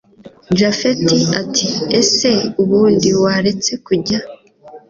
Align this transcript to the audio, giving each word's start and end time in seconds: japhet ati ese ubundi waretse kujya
japhet 0.57 0.99
ati 1.41 1.67
ese 1.99 2.29
ubundi 2.61 3.09
waretse 3.21 3.71
kujya 3.85 4.19